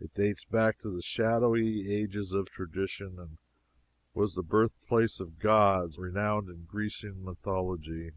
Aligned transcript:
It 0.00 0.12
dates 0.14 0.42
back 0.44 0.80
to 0.80 0.90
the 0.90 1.02
shadowy 1.02 1.88
ages 1.88 2.32
of 2.32 2.50
tradition, 2.50 3.20
and 3.20 3.38
was 4.12 4.34
the 4.34 4.42
birthplace 4.42 5.20
of 5.20 5.38
gods 5.38 6.00
renowned 6.00 6.48
in 6.48 6.64
Grecian 6.64 7.22
mythology. 7.24 8.10